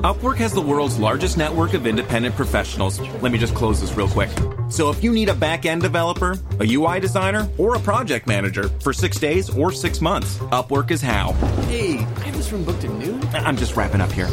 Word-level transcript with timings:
Upwork 0.00 0.36
has 0.36 0.52
the 0.52 0.60
world's 0.60 0.98
largest 0.98 1.38
network 1.38 1.72
of 1.72 1.86
independent 1.86 2.34
professionals. 2.36 3.00
Let 3.22 3.32
me 3.32 3.38
just 3.38 3.54
close 3.54 3.80
this 3.80 3.96
real 3.96 4.08
quick. 4.08 4.28
So 4.68 4.90
if 4.90 5.02
you 5.02 5.10
need 5.10 5.30
a 5.30 5.34
back-end 5.34 5.80
developer, 5.80 6.38
a 6.60 6.70
UI 6.70 7.00
designer, 7.00 7.48
or 7.56 7.76
a 7.76 7.78
project 7.78 8.26
manager 8.26 8.68
for 8.80 8.92
six 8.92 9.18
days 9.18 9.48
or 9.48 9.72
six 9.72 10.02
months, 10.02 10.36
Upwork 10.52 10.90
is 10.90 11.00
how. 11.00 11.32
Hey, 11.68 11.96
I 11.96 12.20
have 12.24 12.36
this 12.36 12.52
room 12.52 12.64
booked 12.64 12.84
at 12.84 12.90
noon. 12.90 13.24
I'm 13.32 13.56
just 13.56 13.74
wrapping 13.74 14.02
up 14.02 14.12
here. 14.12 14.26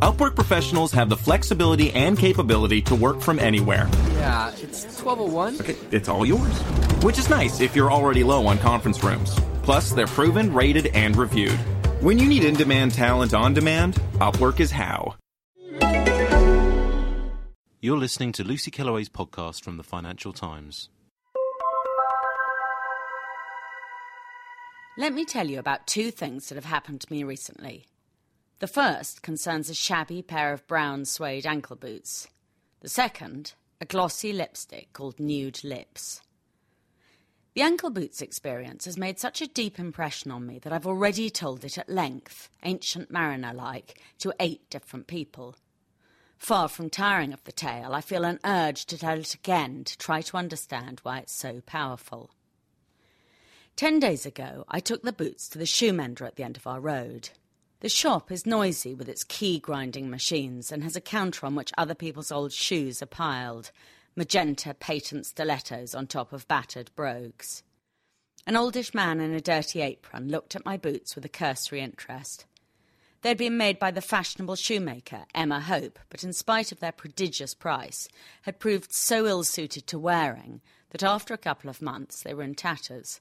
Upwork 0.00 0.34
professionals 0.34 0.90
have 0.92 1.10
the 1.10 1.18
flexibility 1.18 1.92
and 1.92 2.18
capability 2.18 2.80
to 2.82 2.94
work 2.94 3.20
from 3.20 3.38
anywhere. 3.38 3.90
Yeah, 4.14 4.48
it's 4.62 4.84
1201. 5.02 5.60
Okay, 5.60 5.76
it's 5.94 6.08
all 6.08 6.24
yours. 6.24 6.56
Which 7.02 7.18
is 7.18 7.28
nice 7.28 7.60
if 7.60 7.76
you're 7.76 7.92
already 7.92 8.24
low 8.24 8.46
on 8.46 8.56
conference 8.58 9.04
rooms. 9.04 9.38
Plus, 9.64 9.92
they're 9.92 10.06
proven, 10.06 10.54
rated, 10.54 10.86
and 10.88 11.14
reviewed. 11.14 11.58
When 12.00 12.18
you 12.18 12.26
need 12.26 12.44
in 12.44 12.54
demand 12.54 12.94
talent 12.94 13.34
on 13.34 13.52
demand, 13.52 13.96
Upwork 14.14 14.58
is 14.58 14.70
how. 14.70 15.16
You're 17.82 17.98
listening 17.98 18.32
to 18.32 18.42
Lucy 18.42 18.70
Kellaway's 18.70 19.10
podcast 19.10 19.62
from 19.62 19.76
the 19.76 19.82
Financial 19.82 20.32
Times. 20.32 20.88
Let 24.96 25.12
me 25.12 25.26
tell 25.26 25.46
you 25.46 25.58
about 25.58 25.86
two 25.86 26.10
things 26.10 26.48
that 26.48 26.54
have 26.54 26.64
happened 26.64 27.02
to 27.02 27.12
me 27.12 27.22
recently. 27.22 27.84
The 28.60 28.66
first 28.66 29.20
concerns 29.20 29.68
a 29.68 29.74
shabby 29.74 30.22
pair 30.22 30.54
of 30.54 30.66
brown 30.66 31.04
suede 31.04 31.44
ankle 31.44 31.76
boots. 31.76 32.28
The 32.80 32.88
second, 32.88 33.52
a 33.78 33.84
glossy 33.84 34.32
lipstick 34.32 34.94
called 34.94 35.20
Nude 35.20 35.62
Lips. 35.62 36.22
The 37.60 37.66
ankle 37.66 37.90
boots 37.90 38.22
experience 38.22 38.86
has 38.86 38.96
made 38.96 39.18
such 39.18 39.42
a 39.42 39.46
deep 39.46 39.78
impression 39.78 40.30
on 40.30 40.46
me 40.46 40.58
that 40.60 40.72
I've 40.72 40.86
already 40.86 41.28
told 41.28 41.62
it 41.62 41.76
at 41.76 41.90
length, 41.90 42.48
ancient 42.62 43.10
mariner 43.10 43.52
like, 43.52 44.00
to 44.20 44.32
eight 44.40 44.70
different 44.70 45.06
people. 45.06 45.56
Far 46.38 46.68
from 46.68 46.88
tiring 46.88 47.34
of 47.34 47.44
the 47.44 47.52
tale, 47.52 47.92
I 47.92 48.00
feel 48.00 48.24
an 48.24 48.40
urge 48.46 48.86
to 48.86 48.96
tell 48.96 49.18
it 49.18 49.34
again 49.34 49.84
to 49.84 49.98
try 49.98 50.22
to 50.22 50.38
understand 50.38 51.00
why 51.02 51.18
it's 51.18 51.34
so 51.34 51.60
powerful. 51.66 52.30
Ten 53.76 54.00
days 54.00 54.24
ago, 54.24 54.64
I 54.66 54.80
took 54.80 55.02
the 55.02 55.12
boots 55.12 55.46
to 55.50 55.58
the 55.58 55.66
shoe 55.66 55.92
mender 55.92 56.24
at 56.24 56.36
the 56.36 56.44
end 56.44 56.56
of 56.56 56.66
our 56.66 56.80
road. 56.80 57.28
The 57.80 57.90
shop 57.90 58.32
is 58.32 58.46
noisy 58.46 58.94
with 58.94 59.06
its 59.06 59.22
key 59.22 59.58
grinding 59.58 60.08
machines 60.08 60.72
and 60.72 60.82
has 60.82 60.96
a 60.96 61.00
counter 61.02 61.44
on 61.44 61.56
which 61.56 61.74
other 61.76 61.94
people's 61.94 62.32
old 62.32 62.54
shoes 62.54 63.02
are 63.02 63.06
piled, 63.06 63.70
magenta 64.16 64.74
patent 64.74 65.26
stilettos 65.26 65.94
on 65.94 66.06
top 66.06 66.32
of 66.32 66.48
battered 66.48 66.90
brogues. 66.96 67.62
An 68.46 68.56
oldish 68.56 68.94
man 68.94 69.20
in 69.20 69.32
a 69.32 69.40
dirty 69.40 69.80
apron 69.80 70.28
looked 70.28 70.56
at 70.56 70.64
my 70.64 70.76
boots 70.76 71.14
with 71.14 71.24
a 71.24 71.28
cursory 71.28 71.80
interest. 71.80 72.46
They'd 73.22 73.36
been 73.36 73.58
made 73.58 73.78
by 73.78 73.90
the 73.90 74.00
fashionable 74.00 74.56
shoemaker, 74.56 75.26
Emma 75.34 75.60
Hope, 75.60 75.98
but 76.08 76.24
in 76.24 76.32
spite 76.32 76.72
of 76.72 76.80
their 76.80 76.92
prodigious 76.92 77.52
price, 77.52 78.08
had 78.42 78.58
proved 78.58 78.92
so 78.92 79.26
ill 79.26 79.44
suited 79.44 79.86
to 79.88 79.98
wearing 79.98 80.62
that 80.90 81.02
after 81.02 81.34
a 81.34 81.38
couple 81.38 81.68
of 81.68 81.82
months 81.82 82.22
they 82.22 82.32
were 82.32 82.42
in 82.42 82.54
tatters. 82.54 83.20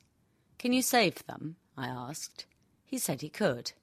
Can 0.57 0.71
you 0.71 0.81
save 0.81 1.25
them? 1.25 1.57
I 1.77 1.87
asked. 1.87 2.45
He 2.85 2.97
said 2.97 3.21
he 3.21 3.29
could. 3.29 3.73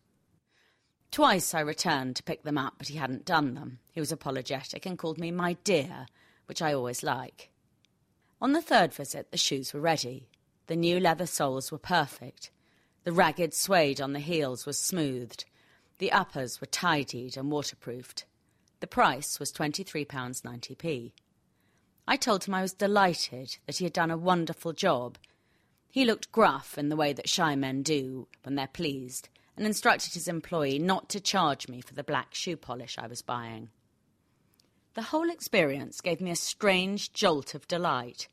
Twice 1.11 1.55
I 1.55 1.61
returned 1.61 2.17
to 2.17 2.23
pick 2.23 2.43
them 2.43 2.59
up, 2.59 2.75
but 2.79 2.89
he 2.89 2.97
hadn't 2.97 3.25
done 3.25 3.55
them. 3.55 3.79
He 3.93 4.01
was 4.01 4.11
apologetic 4.11 4.87
and 4.87 4.99
called 4.99 5.19
me 5.19 5.31
my 5.31 5.55
dear, 5.65 6.07
which 6.47 6.63
I 6.63 6.73
always 6.73 7.03
like. 7.03 7.51
On 8.41 8.53
the 8.53 8.63
third 8.63 8.93
visit, 8.93 9.31
the 9.31 9.39
shoes 9.39 9.73
were 9.73 9.81
ready. 9.81 10.29
The 10.67 10.77
new 10.77 10.99
leather 10.99 11.27
soles 11.27 11.71
were 11.71 11.79
perfect. 11.79 12.51
The 13.05 13.13
ragged 13.13 13.55
suede 13.55 14.01
on 14.01 14.13
the 14.13 14.21
heels 14.21 14.67
was 14.67 14.79
smoothed. 14.79 15.45
The 15.99 16.13
uppers 16.13 16.61
were 16.61 16.67
tidied 16.67 17.37
and 17.37 17.51
waterproofed. 17.51 18.25
The 18.81 18.87
price 18.87 19.41
was 19.41 19.53
£23.90p. 19.53 21.13
I 22.09 22.17
told 22.17 22.45
him 22.45 22.55
I 22.55 22.63
was 22.63 22.73
delighted 22.73 23.57
that 23.67 23.79
he 23.79 23.85
had 23.85 23.93
done 23.93 24.11
a 24.11 24.19
wonderful 24.19 24.73
job. 24.73 25.19
He 25.91 26.05
looked 26.05 26.31
gruff 26.31 26.77
in 26.77 26.89
the 26.89 26.97
way 26.97 27.12
that 27.12 27.29
shy 27.29 27.56
men 27.56 27.83
do 27.83 28.29
when 28.43 28.55
they're 28.55 28.67
pleased, 28.67 29.29
and 29.56 29.65
instructed 29.65 30.15
his 30.15 30.29
employee 30.29 30.79
not 30.79 31.09
to 31.09 31.21
charge 31.21 31.69
me 31.69 31.81
for 31.81 31.95
the 31.95 32.05
black 32.05 32.35
shoe 32.35 32.56
polish 32.56 32.99
I 32.99 33.06
was 33.06 33.23
buying. 33.23 33.71
The 34.97 35.03
whole 35.03 35.29
experience 35.29 36.01
gave 36.01 36.23
me 36.23 36.31
a 36.31 36.37
strange 36.37 37.12
jolt 37.12 37.55
of 37.55 37.69
delight. 37.69 38.29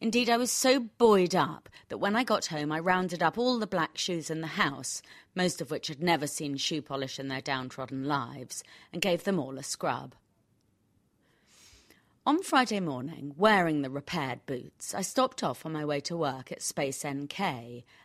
Indeed, 0.00 0.30
I 0.30 0.36
was 0.36 0.52
so 0.52 0.78
buoyed 0.78 1.34
up 1.34 1.68
that 1.88 1.98
when 1.98 2.14
I 2.14 2.22
got 2.22 2.46
home 2.46 2.70
I 2.70 2.78
rounded 2.78 3.20
up 3.20 3.36
all 3.36 3.58
the 3.58 3.66
black 3.66 3.98
shoes 3.98 4.30
in 4.30 4.40
the 4.40 4.46
house, 4.46 5.02
most 5.34 5.60
of 5.60 5.72
which 5.72 5.88
had 5.88 6.00
never 6.00 6.28
seen 6.28 6.56
shoe 6.56 6.82
polish 6.82 7.18
in 7.18 7.26
their 7.26 7.40
downtrodden 7.40 8.04
lives, 8.04 8.62
and 8.92 9.02
gave 9.02 9.24
them 9.24 9.40
all 9.40 9.58
a 9.58 9.64
scrub. 9.64 10.14
On 12.24 12.44
Friday 12.44 12.78
morning, 12.78 13.34
wearing 13.36 13.82
the 13.82 13.90
repaired 13.90 14.46
boots, 14.46 14.94
I 14.94 15.02
stopped 15.02 15.42
off 15.42 15.66
on 15.66 15.72
my 15.72 15.84
way 15.84 15.98
to 16.02 16.16
work 16.16 16.52
at 16.52 16.62
Space 16.62 17.04
NK, 17.04 17.40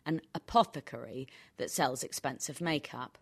an 0.03 0.22
apothecary 0.34 1.28
that 1.58 1.70
sells 1.70 2.03
expensive 2.03 2.59
makeup. 2.59 3.20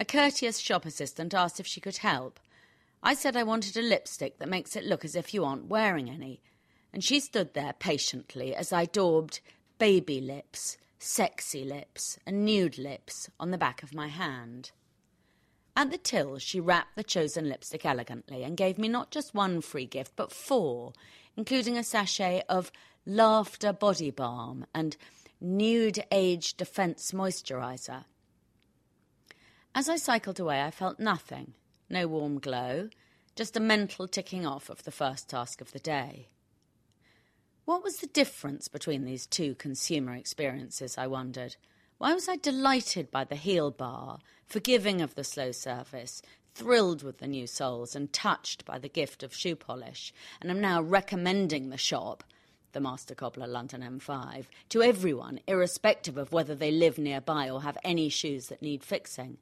A 0.00 0.06
courteous 0.06 0.60
shop 0.60 0.86
assistant 0.86 1.34
asked 1.34 1.60
if 1.60 1.66
she 1.66 1.82
could 1.82 1.98
help, 1.98 2.40
I 3.02 3.14
said 3.14 3.36
I 3.36 3.42
wanted 3.42 3.76
a 3.76 3.82
lipstick 3.82 4.38
that 4.38 4.48
makes 4.48 4.74
it 4.74 4.84
look 4.84 5.04
as 5.04 5.14
if 5.14 5.32
you 5.32 5.44
aren't 5.44 5.68
wearing 5.68 6.10
any, 6.10 6.40
and 6.92 7.04
she 7.04 7.20
stood 7.20 7.54
there 7.54 7.74
patiently 7.78 8.54
as 8.54 8.72
I 8.72 8.86
daubed 8.86 9.40
baby 9.78 10.20
lips, 10.20 10.76
sexy 10.98 11.64
lips, 11.64 12.18
and 12.26 12.44
nude 12.44 12.78
lips 12.78 13.30
on 13.38 13.50
the 13.50 13.58
back 13.58 13.82
of 13.82 13.94
my 13.94 14.08
hand. 14.08 14.72
At 15.76 15.90
the 15.90 15.98
till, 15.98 16.38
she 16.38 16.58
wrapped 16.58 16.96
the 16.96 17.04
chosen 17.04 17.48
lipstick 17.48 17.84
elegantly 17.84 18.42
and 18.42 18.56
gave 18.56 18.78
me 18.78 18.88
not 18.88 19.10
just 19.10 19.34
one 19.34 19.60
free 19.60 19.84
gift, 19.84 20.12
but 20.16 20.32
four, 20.32 20.94
including 21.36 21.76
a 21.76 21.84
sachet 21.84 22.42
of 22.48 22.72
laughter 23.04 23.74
body 23.74 24.10
balm 24.10 24.64
and 24.74 24.96
nude 25.38 26.02
age 26.10 26.54
defense 26.54 27.12
moisturizer. 27.12 28.04
As 29.74 29.90
I 29.90 29.96
cycled 29.96 30.40
away, 30.40 30.62
I 30.62 30.70
felt 30.70 30.98
nothing 30.98 31.52
no 31.88 32.06
warm 32.06 32.38
glow, 32.38 32.88
just 33.34 33.56
a 33.56 33.60
mental 33.60 34.08
ticking 34.08 34.46
off 34.46 34.70
of 34.70 34.84
the 34.84 34.90
first 34.90 35.28
task 35.28 35.60
of 35.60 35.72
the 35.72 35.78
day. 35.78 36.28
What 37.64 37.82
was 37.82 37.96
the 37.96 38.06
difference 38.06 38.68
between 38.68 39.04
these 39.04 39.26
two 39.26 39.54
consumer 39.56 40.14
experiences, 40.14 40.96
I 40.96 41.06
wondered? 41.06 41.56
Why 41.98 42.14
was 42.14 42.28
I 42.28 42.36
delighted 42.36 43.10
by 43.10 43.24
the 43.24 43.36
heel 43.36 43.70
bar, 43.70 44.20
forgiving 44.46 45.00
of 45.00 45.14
the 45.14 45.24
slow 45.24 45.50
service, 45.50 46.22
thrilled 46.54 47.02
with 47.02 47.18
the 47.18 47.26
new 47.26 47.46
soles, 47.46 47.96
and 47.96 48.12
touched 48.12 48.64
by 48.64 48.78
the 48.78 48.88
gift 48.88 49.22
of 49.22 49.34
shoe 49.34 49.56
polish, 49.56 50.12
and 50.40 50.50
am 50.50 50.60
now 50.60 50.80
recommending 50.80 51.70
the 51.70 51.76
shop, 51.76 52.22
the 52.72 52.80
Master 52.80 53.14
Cobbler 53.14 53.46
London 53.46 53.82
N5, 53.82 54.46
to 54.68 54.82
everyone, 54.82 55.40
irrespective 55.46 56.16
of 56.16 56.32
whether 56.32 56.54
they 56.54 56.70
live 56.70 56.98
nearby 56.98 57.50
or 57.50 57.62
have 57.62 57.78
any 57.82 58.08
shoes 58.08 58.48
that 58.48 58.62
need 58.62 58.84
fixing? 58.84 59.38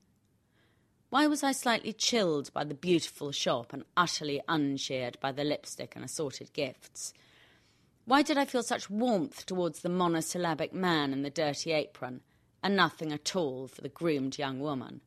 Why 1.15 1.29
was 1.29 1.45
I 1.45 1.53
slightly 1.53 1.93
chilled 1.93 2.53
by 2.53 2.65
the 2.65 2.75
beautiful 2.75 3.31
shop 3.31 3.73
and 3.73 3.85
utterly 3.97 4.43
uncheered 4.49 5.21
by 5.21 5.31
the 5.31 5.45
lipstick 5.45 5.95
and 5.95 6.05
assorted 6.05 6.53
gifts? 6.53 7.15
Why 8.05 8.23
did 8.23 8.37
I 8.37 8.45
feel 8.45 8.65
such 8.65 8.91
warmth 8.91 9.47
towards 9.47 9.79
the 9.79 9.89
monosyllabic 9.89 10.73
man 10.73 11.13
in 11.13 11.23
the 11.23 11.31
dirty 11.31 11.71
apron, 11.71 12.23
and 12.65 12.75
nothing 12.75 13.13
at 13.13 13.37
all 13.37 13.69
for 13.69 13.81
the 13.81 13.89
groomed 13.89 14.39
young 14.39 14.59
woman? 14.59 15.03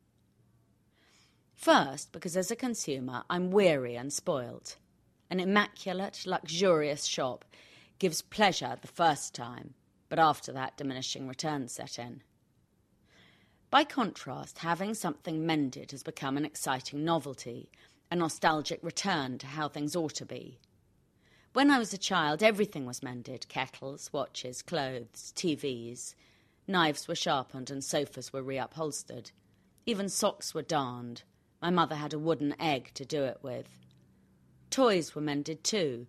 First, 1.54 2.10
because 2.10 2.38
as 2.38 2.50
a 2.50 2.56
consumer, 2.56 3.24
I'm 3.28 3.50
weary 3.50 3.94
and 3.94 4.10
spoilt. 4.10 4.78
An 5.28 5.40
immaculate, 5.40 6.22
luxurious 6.24 7.04
shop 7.04 7.44
gives 7.98 8.22
pleasure 8.22 8.78
the 8.80 8.88
first 8.88 9.34
time, 9.34 9.74
but 10.08 10.18
after 10.18 10.54
that, 10.54 10.78
diminishing 10.78 11.28
returns 11.28 11.72
set 11.72 11.98
in. 11.98 12.22
By 13.70 13.84
contrast, 13.84 14.58
having 14.58 14.94
something 14.94 15.44
mended 15.44 15.90
has 15.90 16.02
become 16.02 16.38
an 16.38 16.46
exciting 16.46 17.04
novelty, 17.04 17.70
a 18.10 18.16
nostalgic 18.16 18.82
return 18.82 19.36
to 19.38 19.46
how 19.46 19.68
things 19.68 19.94
ought 19.94 20.14
to 20.14 20.24
be. 20.24 20.58
When 21.52 21.70
I 21.70 21.78
was 21.78 21.92
a 21.92 21.98
child, 21.98 22.42
everything 22.42 22.86
was 22.86 23.02
mended 23.02 23.46
kettles, 23.48 24.10
watches, 24.10 24.62
clothes, 24.62 25.34
TVs. 25.36 26.14
Knives 26.66 27.06
were 27.06 27.14
sharpened 27.14 27.70
and 27.70 27.84
sofas 27.84 28.32
were 28.32 28.42
reupholstered. 28.42 29.32
Even 29.84 30.08
socks 30.08 30.54
were 30.54 30.62
darned. 30.62 31.22
My 31.60 31.68
mother 31.68 31.96
had 31.96 32.14
a 32.14 32.18
wooden 32.18 32.54
egg 32.58 32.92
to 32.94 33.04
do 33.04 33.24
it 33.24 33.38
with. 33.42 33.68
Toys 34.70 35.14
were 35.14 35.20
mended 35.20 35.62
too, 35.62 36.06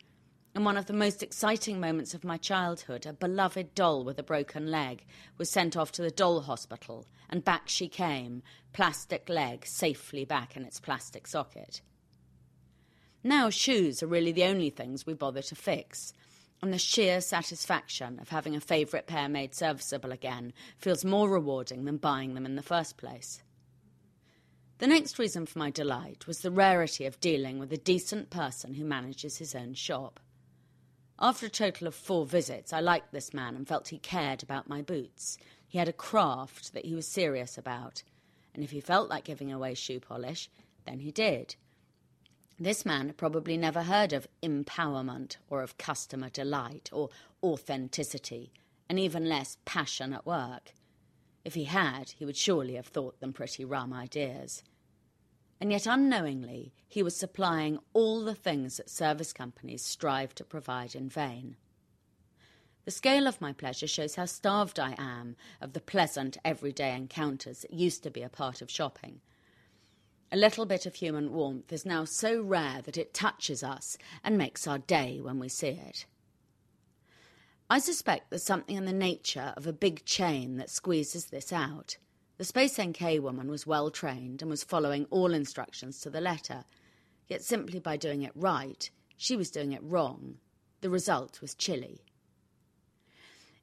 in 0.55 0.63
one 0.63 0.77
of 0.77 0.87
the 0.87 0.93
most 0.93 1.21
exciting 1.21 1.79
moments 1.79 2.13
of 2.13 2.23
my 2.23 2.37
childhood, 2.37 3.05
a 3.05 3.13
beloved 3.13 3.75
doll 3.75 4.03
with 4.03 4.17
a 4.17 4.23
broken 4.23 4.71
leg 4.71 5.05
was 5.37 5.49
sent 5.49 5.77
off 5.77 5.91
to 5.93 6.01
the 6.01 6.09
doll 6.09 6.41
hospital, 6.41 7.05
and 7.29 7.45
back 7.45 7.69
she 7.69 7.87
came, 7.87 8.41
plastic 8.73 9.29
leg 9.29 9.65
safely 9.65 10.25
back 10.25 10.57
in 10.57 10.65
its 10.65 10.79
plastic 10.79 11.27
socket. 11.27 11.81
Now, 13.23 13.49
shoes 13.49 14.01
are 14.01 14.07
really 14.07 14.31
the 14.31 14.45
only 14.45 14.69
things 14.69 15.05
we 15.05 15.13
bother 15.13 15.41
to 15.43 15.55
fix, 15.55 16.13
and 16.61 16.73
the 16.73 16.79
sheer 16.79 17.21
satisfaction 17.21 18.19
of 18.19 18.29
having 18.29 18.55
a 18.55 18.61
favourite 18.61 19.07
pair 19.07 19.29
made 19.29 19.53
serviceable 19.53 20.11
again 20.11 20.51
feels 20.77 21.05
more 21.05 21.29
rewarding 21.29 21.85
than 21.85 21.97
buying 21.97 22.33
them 22.33 22.45
in 22.45 22.55
the 22.55 22.63
first 22.63 22.97
place. 22.97 23.43
The 24.79 24.87
next 24.87 25.19
reason 25.19 25.45
for 25.45 25.59
my 25.59 25.69
delight 25.69 26.25
was 26.25 26.39
the 26.39 26.51
rarity 26.51 27.05
of 27.05 27.19
dealing 27.19 27.59
with 27.59 27.71
a 27.71 27.77
decent 27.77 28.29
person 28.29 28.73
who 28.73 28.85
manages 28.85 29.37
his 29.37 29.53
own 29.53 29.73
shop. 29.73 30.19
After 31.21 31.47
a 31.47 31.49
total 31.49 31.87
of 31.87 31.95
four 31.95 32.25
visits, 32.25 32.71
I 32.71 32.79
liked 32.79 33.11
this 33.11 33.33
man 33.33 33.55
and 33.55 33.67
felt 33.67 33.89
he 33.89 33.99
cared 33.99 34.41
about 34.41 34.69
my 34.69 34.81
boots. 34.81 35.37
He 35.67 35.77
had 35.77 35.89
a 35.89 35.93
craft 35.93 36.73
that 36.73 36.85
he 36.85 36.95
was 36.95 37.07
serious 37.07 37.57
about, 37.57 38.03
and 38.53 38.63
if 38.63 38.71
he 38.71 38.79
felt 38.79 39.09
like 39.09 39.25
giving 39.25 39.51
away 39.51 39.73
shoe 39.73 39.99
polish, 39.99 40.49
then 40.85 40.99
he 40.99 41.11
did. 41.11 41.55
This 42.57 42.85
man 42.85 43.07
had 43.07 43.17
probably 43.17 43.57
never 43.57 43.83
heard 43.83 44.13
of 44.13 44.27
empowerment 44.41 45.37
or 45.49 45.61
of 45.61 45.77
customer 45.77 46.29
delight 46.29 46.89
or 46.93 47.09
authenticity, 47.43 48.53
and 48.87 48.97
even 48.97 49.27
less 49.27 49.57
passion 49.65 50.13
at 50.13 50.25
work. 50.25 50.71
If 51.43 51.53
he 51.53 51.65
had, 51.65 52.11
he 52.11 52.25
would 52.25 52.37
surely 52.37 52.75
have 52.75 52.87
thought 52.87 53.19
them 53.19 53.33
pretty 53.33 53.65
rum 53.65 53.91
ideas. 53.91 54.63
And 55.61 55.71
yet, 55.71 55.85
unknowingly, 55.85 56.73
he 56.87 57.03
was 57.03 57.15
supplying 57.15 57.79
all 57.93 58.23
the 58.23 58.35
things 58.35 58.77
that 58.77 58.89
service 58.89 59.33
companies 59.33 59.83
strive 59.83 60.33
to 60.35 60.43
provide 60.43 60.95
in 60.95 61.09
vain. 61.09 61.57
The 62.85 62.91
scale 62.91 63.27
of 63.27 63.41
my 63.41 63.53
pleasure 63.53 63.87
shows 63.87 64.15
how 64.15 64.25
starved 64.25 64.79
I 64.79 64.95
am 64.97 65.35
of 65.61 65.73
the 65.73 65.81
pleasant 65.81 66.37
everyday 66.43 66.95
encounters 66.95 67.61
that 67.61 67.73
used 67.73 68.03
to 68.03 68.09
be 68.09 68.23
a 68.23 68.29
part 68.29 68.61
of 68.61 68.71
shopping. 68.71 69.21
A 70.31 70.37
little 70.37 70.65
bit 70.65 70.85
of 70.85 70.95
human 70.95 71.33
warmth 71.33 71.73
is 71.73 71.85
now 71.85 72.05
so 72.05 72.41
rare 72.41 72.81
that 72.83 72.97
it 72.97 73.13
touches 73.13 73.63
us 73.63 73.97
and 74.23 74.37
makes 74.37 74.65
our 74.65 74.77
day 74.77 75.19
when 75.21 75.39
we 75.39 75.49
see 75.49 75.67
it. 75.67 76.05
I 77.69 77.79
suspect 77.79 78.29
there's 78.29 78.43
something 78.43 78.75
in 78.75 78.85
the 78.85 78.93
nature 78.93 79.53
of 79.55 79.67
a 79.67 79.73
big 79.73 80.05
chain 80.05 80.57
that 80.57 80.71
squeezes 80.71 81.25
this 81.25 81.53
out. 81.53 81.97
The 82.39 82.45
Space 82.45 82.79
NK 82.79 83.21
woman 83.21 83.51
was 83.51 83.67
well 83.67 83.91
trained 83.91 84.41
and 84.41 84.49
was 84.49 84.63
following 84.63 85.05
all 85.09 85.33
instructions 85.33 85.99
to 85.99 86.09
the 86.09 86.21
letter, 86.21 86.63
yet 87.27 87.43
simply 87.43 87.81
by 87.81 87.97
doing 87.97 88.21
it 88.21 88.31
right, 88.33 88.89
she 89.17 89.35
was 89.35 89.51
doing 89.51 89.73
it 89.73 89.83
wrong. 89.83 90.37
The 90.79 90.89
result 90.89 91.41
was 91.41 91.53
chilly. 91.53 91.99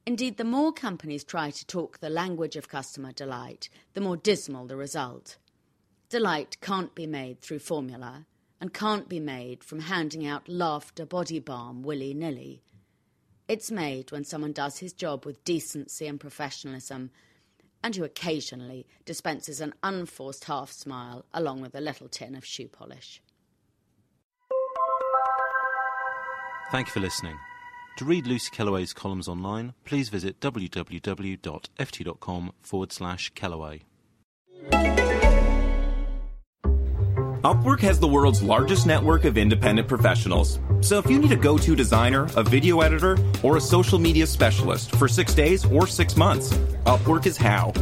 Indeed, 0.05 0.37
the 0.37 0.44
more 0.44 0.75
companies 0.75 1.25
try 1.25 1.50
to 1.52 1.67
talk 1.67 2.00
the 2.00 2.11
language 2.11 2.55
of 2.55 2.69
customer 2.69 3.12
delight, 3.12 3.70
the 3.94 4.02
more 4.02 4.19
dismal 4.19 4.67
the 4.67 4.76
result. 4.76 5.38
Delight 6.11 6.58
can't 6.61 6.94
be 6.94 7.06
made 7.06 7.40
through 7.40 7.61
formula 7.61 8.26
and 8.61 8.75
can't 8.75 9.08
be 9.08 9.20
made 9.20 9.64
from 9.64 9.81
handing 9.81 10.26
out 10.26 10.50
laughter 10.50 11.06
body 11.06 11.38
balm 11.38 11.82
willy 11.82 12.12
nilly. 12.12 12.62
It's 13.49 13.70
made 13.70 14.12
when 14.12 14.25
someone 14.25 14.52
does 14.52 14.81
his 14.81 14.93
job 14.93 15.25
with 15.25 15.44
decency 15.44 16.06
and 16.06 16.20
professionalism 16.20 17.11
and 17.86 17.94
who 17.94 18.02
occasionally 18.02 18.84
dispenses 19.04 19.60
an 19.60 19.72
unforced 19.80 20.46
half 20.46 20.72
smile 20.72 21.24
along 21.32 21.60
with 21.60 21.72
a 21.72 21.80
little 21.80 22.08
tin 22.08 22.34
of 22.34 22.44
shoe 22.44 22.66
polish. 22.66 23.22
Thank 26.72 26.88
you 26.88 26.92
for 26.92 26.98
listening. 26.98 27.38
To 27.98 28.04
read 28.04 28.26
Lucy 28.26 28.50
Kellaway's 28.50 28.92
columns 28.92 29.28
online, 29.28 29.74
please 29.84 30.08
visit 30.08 30.40
www.ft.com 30.40 30.82
forward 32.60 32.90
slash 32.90 33.30
Kellaway. 33.34 33.82
Upwork 37.46 37.78
has 37.82 38.00
the 38.00 38.08
world's 38.08 38.43
largest 38.43 38.88
network 38.88 39.25
of 39.25 39.38
independent 39.38 39.87
professionals. 39.87 40.58
So 40.81 40.98
if 40.98 41.08
you 41.08 41.20
need 41.20 41.31
a 41.31 41.37
go 41.37 41.56
to 41.56 41.76
designer, 41.76 42.26
a 42.34 42.43
video 42.43 42.81
editor, 42.81 43.16
or 43.44 43.56
a 43.56 43.60
social 43.60 44.00
media 44.00 44.26
specialist 44.26 44.90
for 44.96 45.06
six 45.06 45.32
days 45.32 45.64
or 45.64 45.87
six 45.87 46.16
months, 46.16 46.54
Upwork 46.87 47.25
is 47.25 47.37
how. 47.37 47.72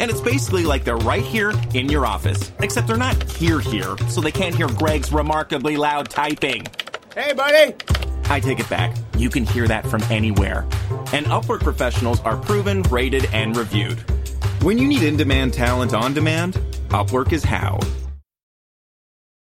And 0.00 0.10
it's 0.10 0.22
basically 0.22 0.64
like 0.64 0.84
they're 0.84 0.96
right 0.96 1.22
here 1.22 1.52
in 1.74 1.90
your 1.90 2.06
office, 2.06 2.52
except 2.60 2.88
they're 2.88 2.96
not 2.96 3.22
here 3.32 3.60
here, 3.60 3.98
so 4.08 4.22
they 4.22 4.32
can't 4.32 4.54
hear 4.54 4.66
Greg's 4.66 5.12
remarkably 5.12 5.76
loud 5.76 6.08
typing. 6.08 6.64
Hey, 7.14 7.34
buddy! 7.34 7.74
I 8.30 8.40
take 8.40 8.60
it 8.60 8.70
back. 8.70 8.96
You 9.18 9.28
can 9.28 9.44
hear 9.44 9.68
that 9.68 9.86
from 9.86 10.02
anywhere. 10.04 10.62
And 11.12 11.26
Upwork 11.26 11.60
professionals 11.60 12.20
are 12.20 12.38
proven, 12.38 12.80
rated, 12.84 13.26
and 13.34 13.58
reviewed. 13.58 13.98
When 14.62 14.78
you 14.78 14.88
need 14.88 15.02
in 15.02 15.18
demand 15.18 15.52
talent 15.52 15.92
on 15.92 16.14
demand, 16.14 16.54
Upwork 16.88 17.34
is 17.34 17.44
how. 17.44 17.78